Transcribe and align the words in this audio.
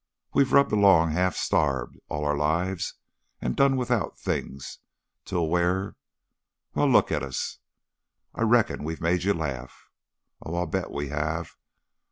We've 0.33 0.51
rubbed 0.51 0.71
along, 0.71 1.11
half 1.11 1.35
starved, 1.35 1.95
all 2.09 2.25
our 2.25 2.35
lives, 2.35 2.95
an' 3.39 3.53
done 3.53 3.77
without 3.77 4.17
things 4.17 4.79
till 5.25 5.47
we're 5.47 5.95
Well, 6.73 6.89
look 6.89 7.11
at 7.11 7.21
us! 7.21 7.59
I 8.33 8.41
reckon 8.41 8.83
we've 8.83 8.99
made 8.99 9.25
you 9.25 9.35
laugh. 9.35 9.91
Oh, 10.41 10.59
I 10.59 10.65
bet 10.65 10.89
we 10.89 11.09
have! 11.09 11.51